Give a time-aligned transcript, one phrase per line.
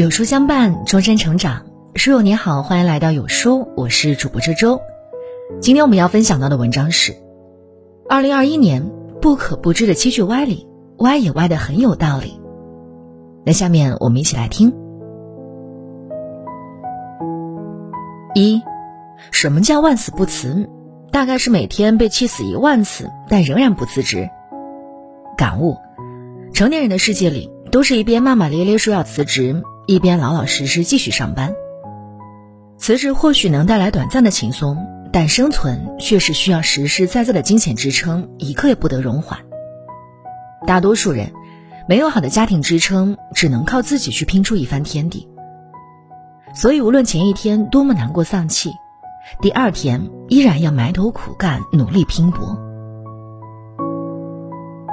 [0.00, 1.66] 有书相伴，终身成长。
[1.94, 4.80] 书友你好，欢迎来到有书，我是主播周周。
[5.60, 7.14] 今天我们要分享到的文章是：
[8.08, 8.90] 二零二一年
[9.20, 10.66] 不可不知的七句歪理，
[11.00, 12.40] 歪也歪的很有道理。
[13.44, 14.72] 那下面我们一起来听。
[18.34, 18.62] 一，
[19.30, 20.66] 什么叫万死不辞？
[21.12, 24.30] 大概是每天被气死一万次，但仍然不辞职。
[25.36, 25.76] 感悟：
[26.54, 31.52] 成年人的世界里，都是一边骂骂咧咧说要辞职，一边老老实实继续上班。
[32.78, 39.40] 辞职或许能带来短暂的轻松，但生存却是需要实实在在的金钱支撑，一刻也不得容缓。
[40.64, 41.32] 大多数人
[41.88, 45.28] 没有好的家庭支撑，只能靠自己去拼出一番天地。
[46.54, 48.70] 所以，无论前一天多么难过丧气。
[49.42, 52.56] 第二天依然要埋头苦干，努力拼搏。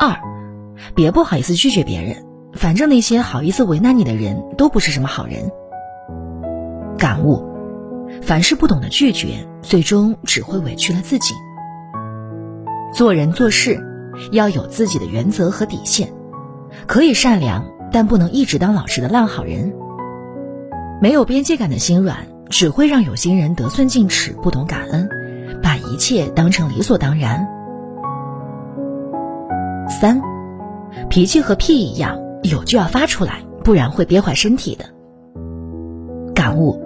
[0.00, 0.18] 二，
[0.94, 5.50] 别不好意思拒绝别人，反正那些好意思为难你的人都不是什么好人。
[6.98, 7.44] 感悟：
[8.22, 11.34] 凡事不懂得拒绝，最终只会委屈了自己。
[12.92, 13.80] 做人做事
[14.32, 16.12] 要有自己的原则和底线，
[16.86, 19.72] 可以善良，但不能一直当老实的烂好人。
[21.00, 22.26] 没有边界感的心软。
[22.50, 25.06] 只会让有心人得寸进尺，不懂感恩，
[25.62, 27.46] 把一切当成理所当然。
[29.86, 30.22] 三，
[31.10, 34.84] 脾气和屁一样，有就要发出来，不然会憋坏身体的。
[36.34, 36.82] 感悟：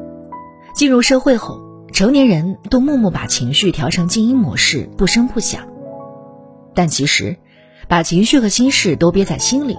[0.75, 1.61] 进入社会后，
[1.93, 5.63] 成年人都默默把情绪调成静音模式，不声不响。
[6.75, 7.37] 但其实，
[7.87, 9.77] 把情绪和心事都憋在心里，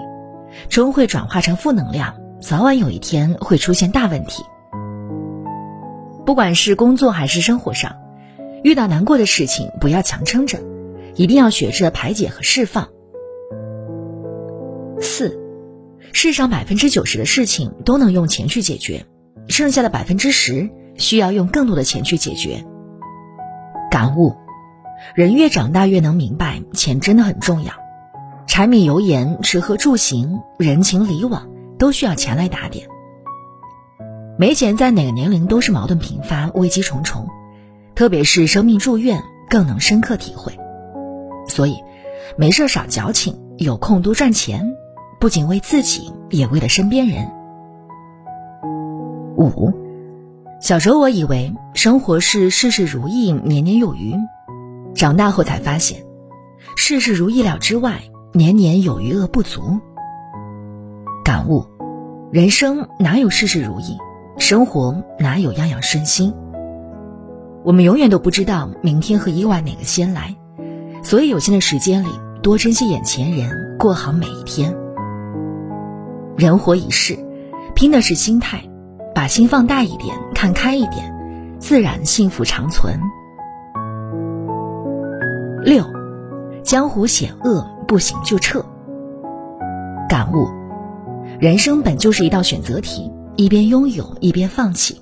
[0.69, 4.43] 终会转化成负能量，早晚有一天会出现大问题。
[6.25, 7.95] 不管是工作还是生活上，
[8.63, 10.59] 遇到难过的事情，不要强撑着，
[11.15, 12.87] 一定要学着排解和释放。
[16.11, 19.05] 世上百分之九十的事情都能用钱去解决，
[19.47, 22.65] 剩下的百分之十需要用更多的钱去解决。
[23.89, 24.35] 感悟：
[25.15, 27.73] 人越长大越能明白，钱真的很重要，
[28.47, 32.87] 柴米油盐、吃喝住行、人情礼往，都需要钱来打点。
[34.37, 37.27] 没钱，在哪个年龄都是矛盾频发、危机重重，
[37.95, 40.57] 特别是生命住院，更能深刻体会。
[41.47, 41.75] 所以，
[42.35, 44.75] 没事少矫情，有空多赚钱，
[45.23, 47.25] 不仅为自己，也为了身边人。
[49.37, 49.71] 五，
[50.59, 54.13] 小时候我以为生活是事事如意、年年有余，
[54.93, 56.03] 长大后才发现，
[56.75, 58.01] 事事如意料之外，
[58.33, 59.79] 年年有余额不足。
[61.23, 61.65] 感悟：
[62.29, 63.97] 人生哪有事事如意？
[64.37, 66.33] 生活哪有样样顺心？
[67.63, 70.35] 我们永远都不知道明天和意外哪个先来，
[71.01, 72.09] 所以有限的时间里
[72.41, 74.75] 多珍惜眼前人，过好每一天。
[76.35, 77.17] 人活一世，
[77.75, 78.63] 拼的是心态，
[79.13, 82.99] 把心放大一点，看开一点，自然幸福长存。
[85.63, 85.85] 六，
[86.63, 88.65] 江湖险恶，不行就撤。
[90.09, 90.47] 感悟：
[91.39, 93.11] 人生本就是一道选择题。
[93.35, 95.01] 一边拥有一边放弃，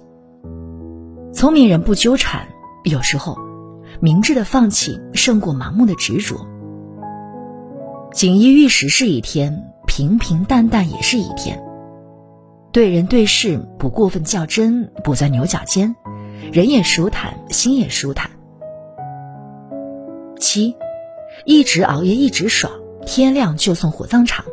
[1.33, 2.47] 聪明人不纠缠。
[2.85, 3.37] 有时候，
[3.99, 6.47] 明智的放弃胜过盲目的执着。
[8.13, 11.61] 锦衣玉食是一天，平平淡淡也是一天。
[12.71, 15.97] 对人对事不过分较真，不钻牛角尖，
[16.53, 18.31] 人也舒坦，心也舒坦。
[20.39, 20.77] 七，
[21.43, 22.71] 一直熬夜一直爽，
[23.05, 24.45] 天亮就送火葬场。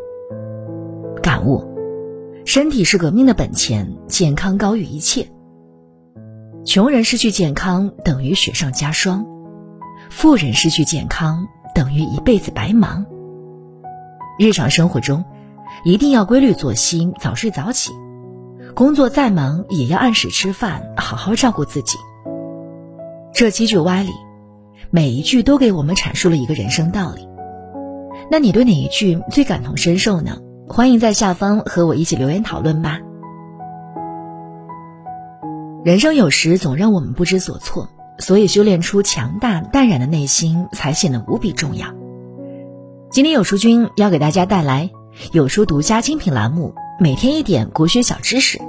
[1.22, 1.64] 感悟。
[2.44, 5.28] 身体是革命的本钱，健康高于一切。
[6.64, 9.24] 穷人失去健康等于雪上加霜，
[10.10, 13.06] 富人失去健康等于一辈子白忙。
[14.38, 15.24] 日常生活中，
[15.84, 17.90] 一定要规律作息，早睡早起。
[18.72, 21.98] 工作再忙，也要按时吃饭，好好照顾自己。
[23.34, 24.10] 这七句歪理，
[24.90, 27.28] 每一句都给我们阐述了一个人生道理。
[28.30, 30.38] 那你对哪一句最感同身受呢？
[30.68, 33.00] 欢迎在下方和我一起留言讨论吧。
[35.84, 37.88] 人生有时总让我们不知所措，
[38.18, 41.88] 所以修炼出强大淡然的内心才显得无比重要。
[43.18, 44.90] 今天有书君要给大家带来
[45.32, 48.60] 有书独家精品栏目，每天一点国学小知识。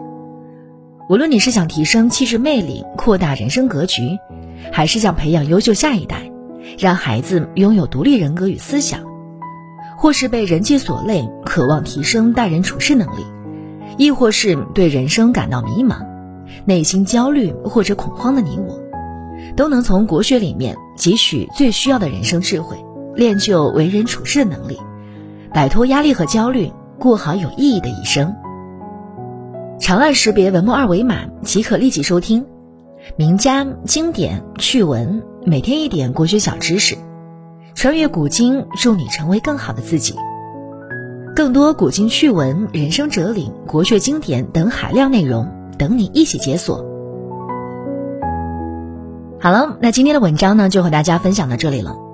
[1.07, 4.17] 无论你是想提升气质魅力、扩大人生格局，
[4.71, 6.31] 还是想培养优秀下一代，
[6.79, 9.01] 让孩子拥有独立人格与思想。
[9.95, 13.23] 或是被人际所累，渴望提升待人处事能力，
[13.99, 16.07] 亦或是对人生感到迷茫、
[16.65, 18.81] 内心焦虑或者恐慌的你我，
[19.55, 22.83] 都能从国学里面汲取最需要的人生智慧，
[23.19, 24.79] 练就为人处事的能力，
[25.53, 28.33] 摆脱压力和焦虑，过好有意义的一生。
[29.77, 32.45] 长按识别文末二维码即可立即收听。
[33.17, 36.97] 名家经典趣闻，每天一点国学小知识，
[37.75, 40.15] 穿越古今，助你成为更好的自己。
[41.35, 45.45] 更多古今趣闻、人生哲理、国学经典等海量内容，
[45.77, 46.85] 等你一起解锁。
[49.41, 51.97] 好了，那今天的文章呢，就和大家分享到这里了。